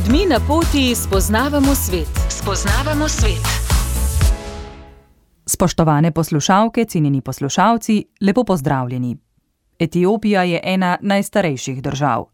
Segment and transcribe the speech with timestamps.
[0.00, 2.08] ljudmi na poti spoznavamo svet.
[2.28, 3.46] Spoznavamo svet.
[5.46, 9.16] Spoštovane poslušalke, cenjeni poslušalci, lepo pozdravljeni.
[9.78, 12.24] Etiopija je ena najstarejših držav.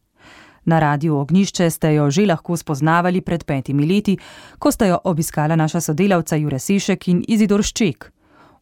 [0.65, 4.19] Na radiju Ognišče ste jo že lahko spoznavali pred petimi leti,
[4.59, 8.13] ko sta jo obiskala naša sodelavca Jure Sešek in Izidor Šček.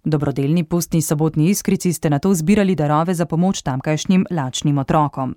[0.05, 5.35] V dobrodelni pustni sobotni iskrici ste na to zbirali darove za pomoč tamkajšnjim lačnim otrokom.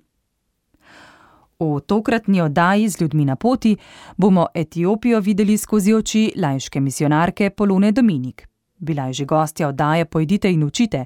[1.60, 3.76] V tokratni oddaji z ljudmi na poti
[4.16, 8.48] bomo Etiopijo videli skozi oči lajške misionarke Polone Dominik.
[8.78, 11.04] Bila je že gostja oddaje Pojdite in učite,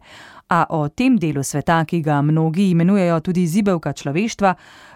[0.48, 4.54] a o tem delu sveta, ki ga mnogi imenujejo tudi zibelka človeštva,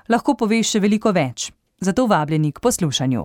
[0.08, 1.52] lahko pove še veliko več.
[1.80, 3.24] Zato vabljeni k poslušanju.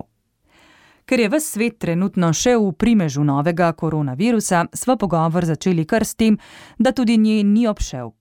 [1.04, 6.14] Ker je ves svet trenutno še v primežu novega koronavirusa, smo pogovor začeli kar s
[6.14, 6.38] tem,
[6.78, 8.12] da tudi nje ni obšel.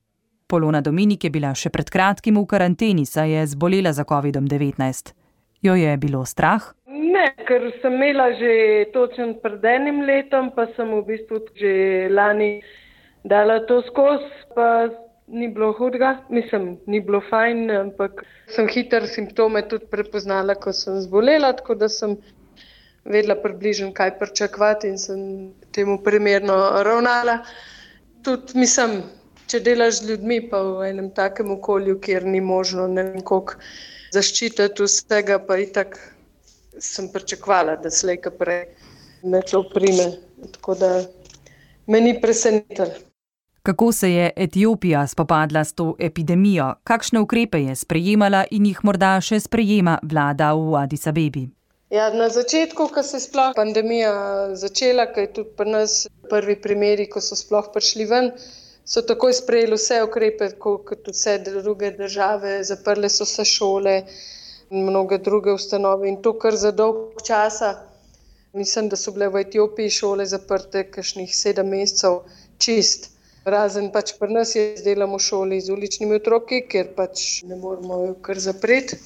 [0.52, 5.14] Polona Dominik je bila še pred kratkim v karanteni, saj je zbolela za COVID-19.
[5.64, 6.66] Jo je bilo strah?
[6.92, 8.52] Ne, ker sem imela že
[8.92, 11.74] točen pred enim letom, pa sem v bistvu že
[12.12, 12.60] lani
[13.24, 14.90] dala to skozi, pa
[15.32, 21.00] ni bilo hudega, mislim, ni bilo fajn, ampak sem hiter simptome tudi prepoznala, ko sem
[21.06, 22.18] zbolela, tako da sem
[23.08, 25.22] vedela približno, kaj pričakovati in sem
[25.72, 27.40] temu primerno ravnala.
[28.26, 29.00] Tudi mislim,
[29.52, 33.60] če delaš z ljudmi, pa v enem takem okolju, kjer ni možno ne vem koliko
[34.16, 35.98] zaščititi vsega, pa itak
[36.80, 38.66] sem pričakvala, da slejka prej
[39.24, 40.12] me to prime.
[40.56, 40.92] Tako da
[41.88, 43.12] me ni presenetilo.
[43.62, 49.20] Kako se je Etiopija spopadla s to epidemijo, kakšne ukrepe je sprejemala in jih morda
[49.22, 51.44] še sprejema vlada v Addis Abebi?
[51.92, 54.16] Ja, na začetku, ko se je sploh pandemija
[54.56, 58.32] začela, ko je tudi pri nas prvi primeri, ko so sploh prišli ven,
[58.92, 63.94] so takoj sprejeli vse ukrepe, kot vse druge države, zaprle so se šole
[64.70, 67.70] in mnoge druge ustanove in to kar za dolg časa.
[68.54, 72.18] Mislim, da so bile v Etiopiji šole zaprte kakšnih sedem mesecev
[72.58, 73.08] čist.
[73.46, 78.02] Razen pač pri nas je delamo v šoli z uličnimi otroki, ker pač ne moramo
[78.06, 79.00] jo kar zapreti.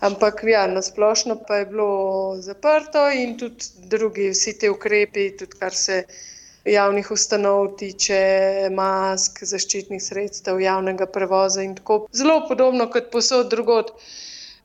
[0.00, 1.90] Ampak ja, na splošno pa je bilo
[2.40, 6.04] zaprto in tudi drugi, vsi te ukrepi, tudi kar se
[6.64, 8.20] javnih ustanov tiče,
[8.70, 12.06] mask, zaščitnih sredstev, javnega prevoza in tako.
[12.12, 13.92] Zelo podobno kot posod drugot.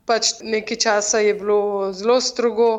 [0.06, 1.60] Pač nekaj časa je bilo
[1.94, 2.70] zelo strogo,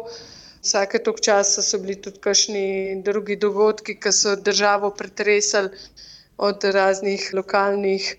[0.62, 2.66] vsake tok časa so bili tudi kakšni
[3.02, 5.70] drugi dogodki, ki so državo pretresali
[6.38, 8.12] od raznih lokalnih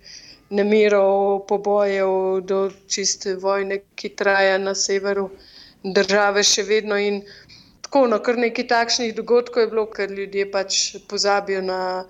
[0.50, 2.12] nemirov, pobojev
[2.44, 5.30] do čiste vojne, ki traja na severu
[5.86, 7.22] države še vedno in
[7.88, 12.06] tako, no, kar nekaj takšnih dogodkov je bilo, ker ljudje pač pozabijo na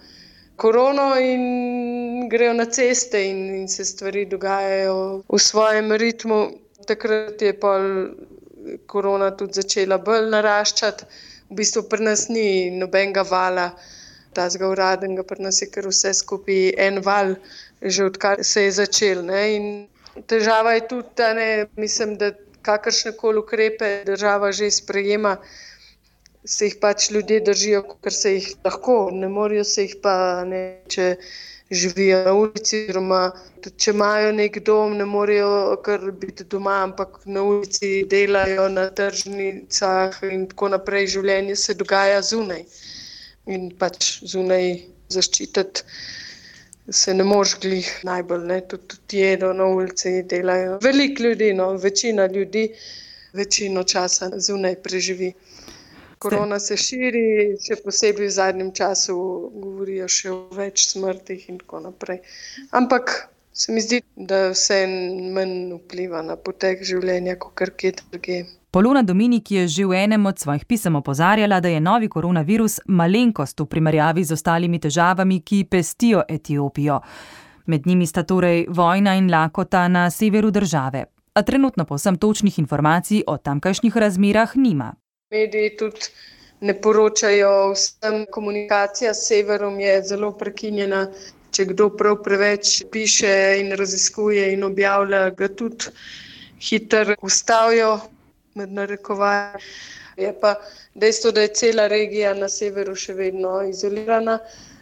[0.58, 6.40] korono in grejo na ceste in, in se stvari dogajajo v svojem ritmu.
[6.88, 7.78] Takrat je pa
[8.90, 11.06] korona tudi začela bolj naraščati.
[11.50, 13.70] V bistvu pri nas ni nobenega vala,
[14.34, 17.36] ta zga uradnega, pri nas je kar vse skupaj en val,
[17.82, 19.22] že odkar se je začel.
[19.30, 19.44] Ne?
[19.56, 22.34] In težava je tudi, da ne mislim, da
[22.68, 25.38] kakršne koli ukrepe država že sprejema,
[26.48, 30.16] se jih pač ljudje držijo, ker se jih lahko, ne morejo se jih pa
[30.48, 31.08] ne, če
[31.72, 32.84] živijo na ulici.
[32.88, 33.22] Oziroma,
[33.68, 40.22] če imajo nek dom, ne morejo kar biti doma, ampak na ulici delajo, na tržnicah
[40.32, 41.10] in tako naprej.
[41.18, 42.64] Življenje se dogaja zunaj
[43.48, 44.72] in pač zunaj
[45.12, 45.84] zaščititi.
[46.90, 48.62] Se ne moreš glih najbolj, ne?
[48.68, 50.78] tudi, tudi jedo na ulici, delajo.
[50.84, 52.70] Veliko ljudi, no, večina ljudi,
[53.34, 55.34] večino časa zunaj preživi.
[56.18, 57.24] Korona se širi,
[57.62, 59.16] še posebej v zadnjem času,
[59.66, 62.24] govorijo še o več smrtih in tako naprej.
[62.80, 63.14] Ampak
[63.54, 64.00] se mi zdi,
[64.32, 64.80] da vse
[65.36, 68.40] manj vpliva na potek življenja, kot kar kje drugje.
[68.78, 73.60] Polona Dominik je že v enem od svojih pisem opozarjala, da je novi koronavirus malenkost
[73.60, 77.00] v primerjavi z ostalimi težavami, ki pestijo Etiopijo.
[77.66, 81.06] Med njimi sta torej vojna in lakota na severu države.
[81.34, 84.94] A trenutno povsem točnih informacij o tamkajšnjih razmerah nima.
[85.32, 86.14] Mediji tudi
[86.62, 88.26] ne poročajo vsem.
[88.30, 91.08] Komunikacija s severom je zelo prekinjena.
[91.52, 95.90] Če kdo prav preveč piše in raziskuje in objavlja, ga tudi
[96.62, 97.98] hitro ustavijo,
[98.58, 99.64] med narekovaji.
[100.18, 100.56] Je pa
[100.98, 104.40] dejstvo, da je cela regija na severu še vedno izolirana.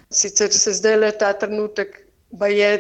[0.10, 1.98] Sicer se zdaj le ta trenutek,
[2.40, 2.72] pa je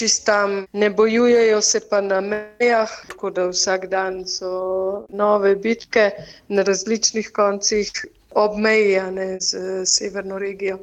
[0.00, 6.10] čist tam, ne bojujejo se pa na mejah, tako da vsak dan so nove bitke
[6.48, 7.92] na različnih koncih
[8.30, 8.96] ob meji
[9.40, 10.78] z severno regijo.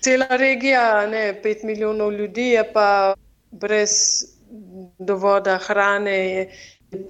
[0.00, 3.14] Cela regija, ne, pet milijonov ljudi je pa
[3.50, 4.24] brez
[4.98, 6.48] dovoda hrane, je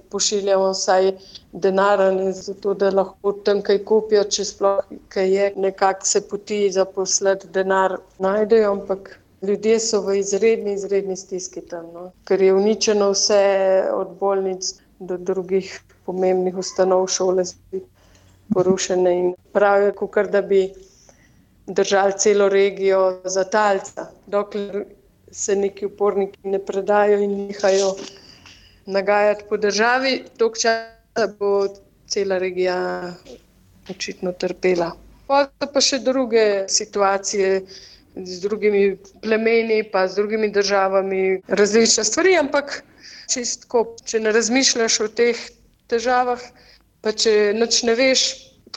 [0.09, 1.11] pošiljamo vsaj
[1.51, 2.01] denar,
[2.33, 7.51] zato da lahko tam kaj kupijo, če sploh kaj je, nekako se poti za poslati
[7.57, 9.11] denar najdejo, ampak
[9.41, 12.07] ljudje so v izredni, izredni stiski tam, no?
[12.25, 13.43] ker je uničeno vse
[13.93, 15.69] od bolnic do drugih
[16.05, 17.43] pomembnih ustanov, šole
[18.53, 20.67] porušene in pravijo, kot da bi
[21.67, 24.85] držali celo regijo za talca, dokler
[25.31, 27.95] se neki uporniki ne predajo in nehajo
[28.85, 31.67] nagajati po državi, tok časa bo
[32.07, 32.77] cela regija
[33.89, 34.91] očitno trpela.
[35.27, 37.61] Pa pa še druge situacije
[38.15, 42.83] z drugimi plemeni, pa z drugimi državami, različne stvari, ampak
[43.31, 45.39] čistko, če ne razmišljaš o teh
[45.91, 46.41] težavah,
[47.01, 48.25] pa če nič ne veš,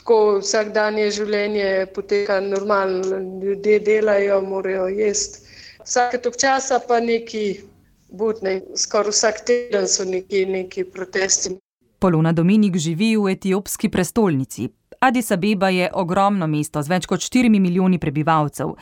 [0.01, 5.45] tako vsak dan je življenje poteka normalno, ljudje delajo, morajo jesti.
[5.85, 7.61] Vsake tok časa pa neki
[8.11, 11.57] budne, skoraj vsak teden so neki, neki protesti.
[11.99, 14.69] Polona Dominik živi v etiopski prestolnici.
[14.99, 18.75] Addis Abeba je ogromno mesto z več kot 4 milijoni prebivalcev.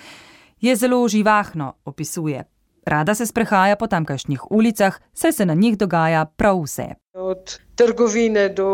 [0.62, 2.44] Je zelo živahno, opisuje.
[2.88, 6.86] Rada se sprehaja po tamkajšnjih ulicah, saj se na njih dogaja prav vse.
[7.14, 8.70] Od trgovine do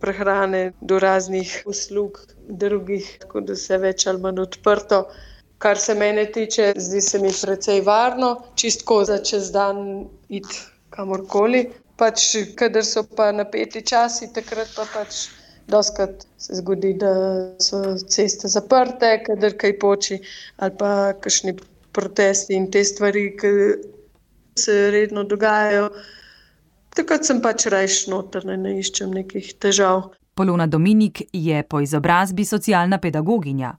[0.00, 5.04] prehrane, do raznih uslug, drugih, tako da se več ali manj odprto.
[5.60, 11.66] Kar se mene tiče, zdi se mi precej varno, čistko za čez dan iti kamorkoli.
[12.00, 15.26] Pač, kadar so pa napeti časi, takrat pa pač
[15.68, 17.12] doskrat se zgodi, da
[17.60, 20.18] so ceste zaprte, kadar kaj poči
[20.56, 21.54] ali pa kakšni
[21.92, 23.52] protesti in te stvari, ki
[24.58, 25.90] se redno dogajajo.
[26.96, 30.08] Takrat sem pač rajš noter, ne, ne iščem nekih težav.
[30.34, 33.74] Polona Dominik je po izobrazbi socialna pedagoginja.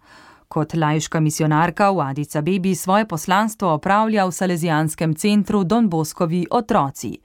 [0.52, 7.22] Kot lajška misionarka v Adica Bebi svoje poslanstvo opravlja v Salezijanskem centru Don Boskovi otroci.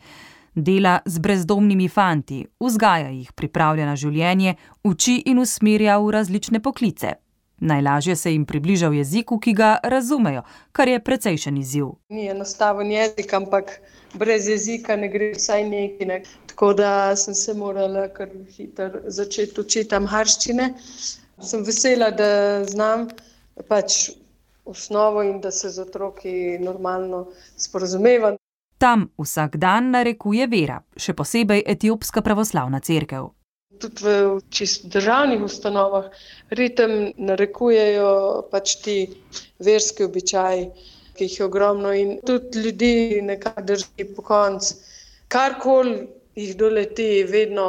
[0.55, 7.17] Dela z brezdomnimi fanti, vzgaja jih, pripravlja na življenje, uči in usmerja v različne poklice.
[7.58, 11.96] Najlažje se jim približa v jeziku, ki ga razumejo, kar je precejšen izziv.
[12.14, 13.81] Ni enostaven jezik, ampak
[14.14, 16.06] brez jezika ne gre vsaj neki.
[16.06, 16.22] Ne.
[16.46, 20.75] Tako da sem se morala kar hitro začeti učiti harščine.
[21.42, 23.08] Sem vesela, da znam
[23.68, 24.10] pač
[24.64, 28.36] osnovo in da se z otroki normalno sporozumevam.
[28.78, 33.30] Tam vsak dan narekuje vera, še posebej etiopska pravoslavna cerkev
[33.80, 36.10] tudi v čist državnih ustanovah,
[36.50, 38.10] ritem narekujejo
[38.50, 38.96] pač ti
[39.62, 40.68] verski običaji,
[41.16, 44.74] ki jih je ogromno in tudi ljudi nekako drži po koncu.
[45.28, 46.06] Karkoli
[46.36, 47.68] jih doleti, vedno.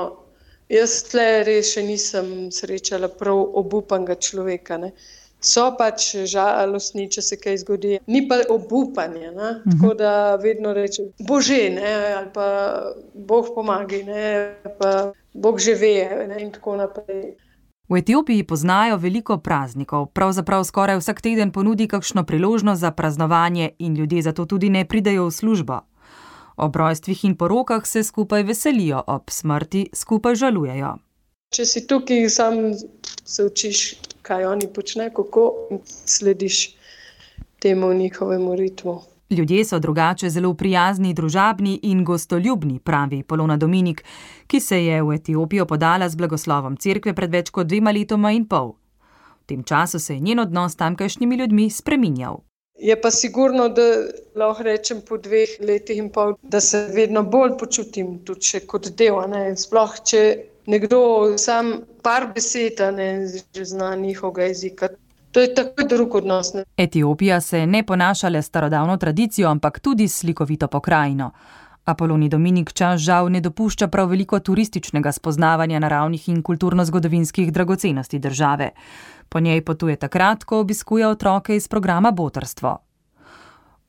[0.70, 4.78] Jaz tle res še nisem srečala prav obupanega človeka.
[4.82, 4.92] Ne.
[5.40, 9.32] So pač žalostni, če se kaj zgodi, ni pa obupanje.
[9.36, 9.52] Ne?
[9.64, 10.12] Tako da
[10.42, 11.94] vedno rečem, bože, ne?
[12.18, 12.48] ali pa
[13.14, 14.04] boh pomagaj,
[15.38, 17.38] Bog že ve, ne, in tako naprej.
[17.88, 23.96] V Etiopiji poznajo veliko praznikov, pravzaprav skoraj vsak teden ponudi kakšno priložnost za praznovanje in
[23.96, 25.80] ljudje zato tudi ne pridejo v službo.
[26.58, 30.96] Ob rojstvih in porokah se skupaj veselijo, ob smrti skupaj žalujejo.
[31.56, 32.56] Če si tukaj, sam
[33.26, 33.84] se učiš,
[34.22, 35.44] kaj oni počnejo, kako
[36.06, 36.76] slediš
[37.60, 39.02] temu njihovemu ritmu.
[39.30, 44.04] Ljudje so drugače zelo prijazni, družabni in gostoljubni, pravi Polona Dominik,
[44.48, 48.46] ki se je v Etiopijo podala z blagoslovom cerkve pred več kot dvema letoma in
[48.48, 48.74] pol.
[49.42, 52.40] V tem času se je njen odnos s tamkajšnjimi ljudmi spreminjal.
[52.80, 53.82] Je pa sigurno, da
[54.36, 59.18] lahko rečem po dveh letih in pol, da se vedno bolj počutim tudi kot del.
[59.58, 60.22] Sploh če
[60.70, 61.02] nekdo
[61.38, 63.10] sam par besed ne
[63.54, 64.90] zna njihovega jezika.
[65.32, 66.54] To je tako drug odnos.
[66.54, 66.64] Ne?
[66.78, 71.32] Etiopija se ne ponaša le starodavno tradicijo, ampak tudi slikovito pokrajino.
[71.88, 78.70] Apoloni Dominik čas žal ne dopušča prav veliko turističnega spoznavanja naravnih in kulturno-zgodovinskih dragocenosti države.
[79.30, 82.78] Po njej potuje takrat, ko obiskuje otroke iz programa Botrstvo.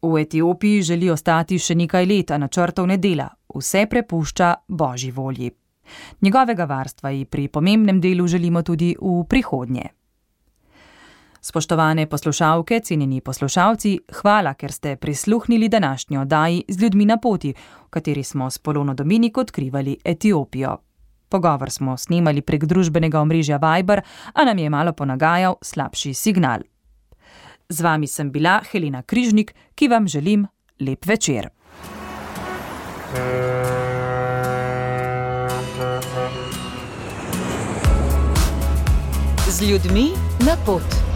[0.03, 5.51] V Etiopiji želi ostati še nekaj let, a načrtov ne dela, vse prepušča božji volji.
[6.21, 9.98] Njegovega varstva ji pri pomembnem delu želimo tudi v prihodnje.
[11.41, 17.55] Spoštovane poslušalke, cenjeni poslušalci, hvala, ker ste prisluhnili današnjo oddaji z ljudmi na poti,
[17.87, 20.77] v kateri smo s Polono Dominik odkrivali Etiopijo.
[21.29, 24.03] Pogovor smo snemali prek družbenega omrežja Viber,
[24.35, 26.61] a nam je malo ponagajal slabši signal.
[27.69, 30.47] Z vami sem bila Helena Križnik, ki vam želim
[30.81, 31.49] lep večer.
[39.49, 40.11] Z ljudmi
[40.47, 41.08] na poti.